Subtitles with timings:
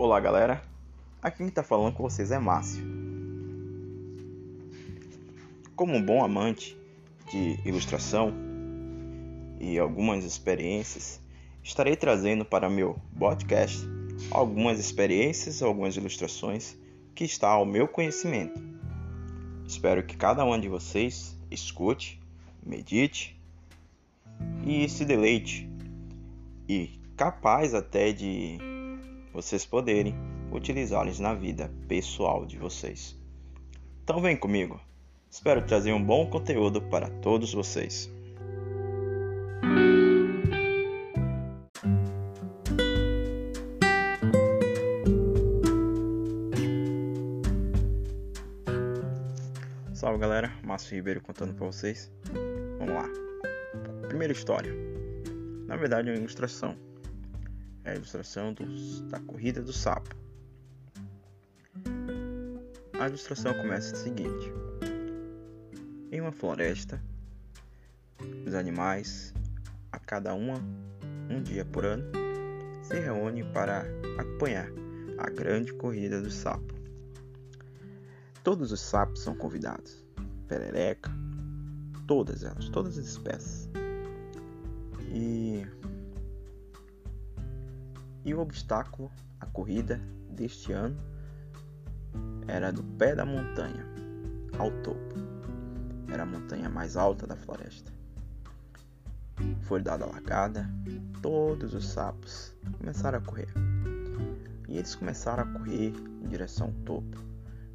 [0.00, 0.62] Olá galera,
[1.20, 2.84] aqui quem está falando com vocês é Márcio.
[5.74, 6.78] Como um bom amante
[7.32, 8.32] de ilustração
[9.58, 11.20] e algumas experiências,
[11.64, 13.84] estarei trazendo para meu podcast
[14.30, 16.76] algumas experiências, algumas ilustrações
[17.12, 18.62] que está ao meu conhecimento.
[19.66, 22.20] Espero que cada um de vocês escute,
[22.64, 23.36] medite
[24.64, 25.68] e se deleite
[26.68, 28.77] e capaz até de
[29.40, 30.16] vocês poderem
[30.50, 33.16] utilizá-los na vida pessoal de vocês.
[34.02, 34.80] Então vem comigo.
[35.30, 38.10] Espero trazer um bom conteúdo para todos vocês.
[49.94, 52.10] Salve galera, Márcio Ribeiro contando para vocês.
[52.80, 53.08] Vamos lá.
[54.08, 54.72] Primeira história.
[55.68, 56.87] Na verdade é uma ilustração
[57.88, 58.54] a ilustração
[59.08, 60.14] da corrida do sapo.
[62.98, 64.52] A ilustração começa o seguinte:
[66.10, 67.02] Em uma floresta,
[68.46, 69.32] os animais,
[69.92, 70.56] a cada uma
[71.30, 72.04] um dia por ano,
[72.82, 73.84] se reúnem para
[74.18, 74.68] acompanhar
[75.18, 76.74] a grande corrida do sapo.
[78.42, 80.04] Todos os sapos são convidados,
[80.46, 81.10] perereca,
[82.06, 83.68] todas elas, todas as espécies.
[85.12, 85.66] E
[88.24, 90.96] e o obstáculo, a corrida deste ano,
[92.46, 93.84] era do pé da montanha
[94.58, 95.14] ao topo.
[96.10, 97.92] Era a montanha mais alta da floresta.
[99.60, 100.68] Foi dada a largada,
[101.22, 103.48] todos os sapos começaram a correr.
[104.68, 107.18] E eles começaram a correr em direção ao topo.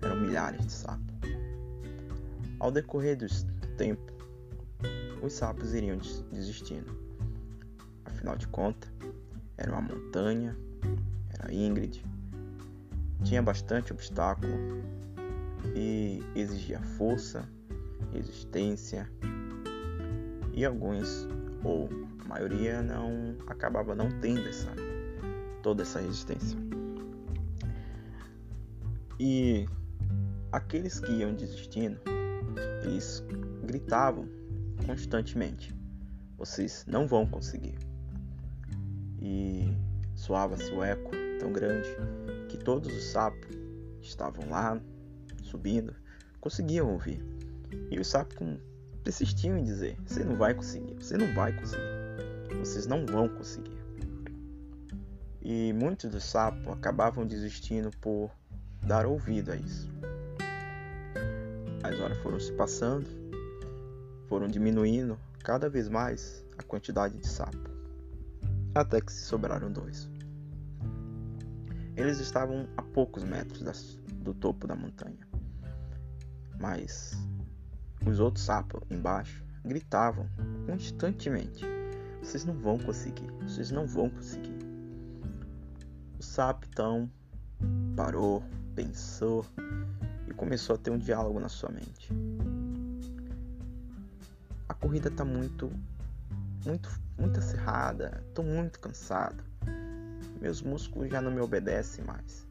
[0.02, 1.16] Eram milhares de sapos.
[2.59, 3.28] Ao decorrer do
[3.78, 4.11] tempo,
[5.22, 5.97] os sapos iriam
[6.31, 6.97] desistindo.
[8.05, 8.91] Afinal de contas,
[9.58, 10.56] era uma montanha,
[11.30, 12.03] era íngreme,
[13.24, 14.52] tinha bastante obstáculo
[15.75, 17.47] e exigia força,
[18.12, 19.09] resistência.
[20.53, 21.28] E alguns
[21.63, 21.90] ou
[22.24, 24.72] a maioria não acabava não tendo essa
[25.62, 26.59] toda essa resistência.
[29.19, 29.66] E
[30.52, 32.00] aqueles que iam desistindo,
[32.84, 33.24] eles
[33.66, 34.28] gritavam
[34.86, 35.74] constantemente:
[36.38, 37.75] vocês não vão conseguir
[39.23, 39.73] e
[40.13, 41.88] soava-se o eco tão grande
[42.50, 43.47] que todos os sapos
[44.01, 44.79] que estavam lá
[45.41, 45.95] subindo
[46.41, 47.23] conseguiam ouvir.
[47.89, 48.35] E os sapos
[49.01, 51.83] persistiam em dizer: Você não vai conseguir, você não vai conseguir,
[52.59, 53.81] vocês não vão conseguir.
[55.41, 58.29] E muitos dos sapos acabavam desistindo por
[58.81, 59.89] dar ouvido a isso.
[61.81, 63.07] As horas foram se passando,
[64.28, 67.72] foram diminuindo cada vez mais a quantidade de sapo
[68.73, 70.09] até que se sobraram dois.
[71.95, 75.28] Eles estavam a poucos metros das, do topo da montanha,
[76.59, 77.13] mas
[78.06, 80.28] os outros sapos embaixo gritavam
[80.66, 81.63] constantemente:
[82.22, 84.57] Vocês não vão conseguir, vocês não vão conseguir.
[86.19, 87.09] O sapo então
[87.95, 88.44] parou,
[88.75, 89.45] pensou
[90.28, 92.12] e começou a ter um diálogo na sua mente.
[94.67, 95.72] A corrida está muito
[96.66, 99.44] muito, muito acirrada, tô muito cansado.
[100.41, 102.46] Meus músculos já não me obedecem mais.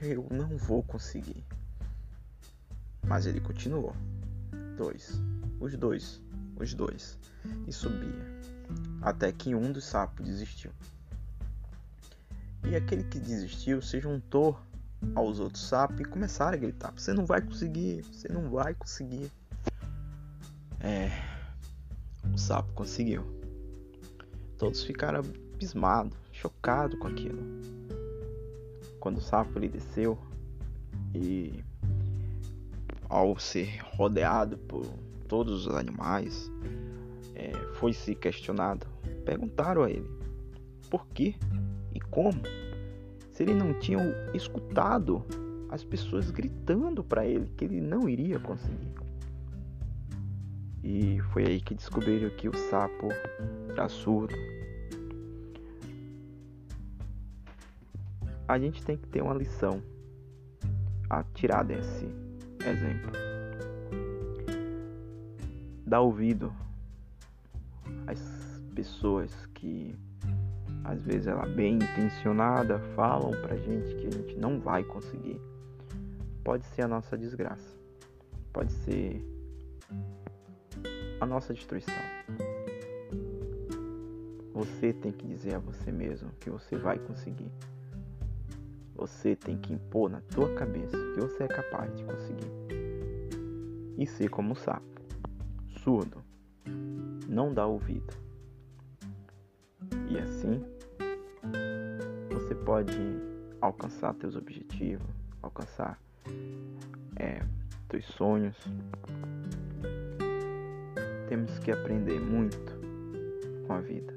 [0.00, 1.44] Eu não vou conseguir.
[3.06, 3.94] Mas ele continuou.
[4.76, 5.20] Dois.
[5.60, 6.20] Os dois.
[6.56, 7.18] Os dois.
[7.66, 8.34] E subia.
[9.02, 10.70] Até que um dos sapos desistiu.
[12.64, 14.58] E aquele que desistiu se juntou
[15.14, 19.30] aos outros sapos e começaram a gritar: Você não vai conseguir, você não vai conseguir.
[20.80, 21.33] É,
[22.32, 23.24] o sapo conseguiu.
[24.58, 25.20] Todos ficaram
[25.54, 27.42] abismados, chocados com aquilo.
[29.00, 30.18] Quando o sapo lhe desceu
[31.14, 31.62] e
[33.08, 34.86] ao ser rodeado por
[35.28, 36.50] todos os animais,
[37.34, 38.86] é, foi se questionado.
[39.24, 40.08] Perguntaram a ele
[40.90, 41.36] por que
[41.92, 42.42] e como,
[43.30, 43.98] se ele não tinha
[44.32, 45.24] escutado
[45.70, 49.03] as pessoas gritando para ele que ele não iria conseguir.
[50.84, 53.08] E foi aí que descobriram que o sapo
[53.70, 54.34] era surdo.
[58.46, 59.82] A gente tem que ter uma lição
[61.08, 62.04] a tirar desse
[62.66, 63.12] exemplo.
[65.86, 66.52] Dá ouvido
[68.06, 69.96] às pessoas que
[70.84, 75.40] às vezes ela bem intencionada falam pra gente que a gente não vai conseguir.
[76.44, 77.74] Pode ser a nossa desgraça.
[78.52, 79.24] Pode ser
[81.24, 81.94] a nossa destruição.
[84.52, 87.50] Você tem que dizer a você mesmo que você vai conseguir.
[88.94, 92.52] Você tem que impor na tua cabeça que você é capaz de conseguir.
[93.96, 94.84] E ser como o sapo,
[95.82, 96.22] surdo,
[97.26, 98.14] não dá ouvido.
[100.08, 100.62] E assim
[102.30, 102.98] você pode
[103.62, 105.08] alcançar teus objetivos,
[105.42, 105.98] alcançar
[107.16, 107.40] é,
[107.88, 108.56] teus sonhos.
[111.28, 112.58] Temos que aprender muito
[113.66, 114.12] com a vida.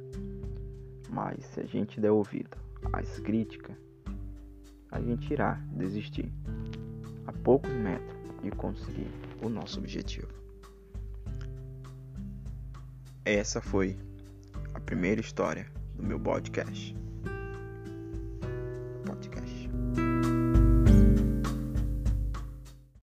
[1.10, 2.58] Mas se a gente der ouvido
[2.92, 3.76] às críticas,
[4.92, 6.32] a gente irá desistir
[7.26, 9.08] a poucos metros de conseguir
[9.42, 10.28] o nosso objetivo.
[13.26, 13.98] Essa foi
[14.74, 16.96] a primeira história do meu podcast.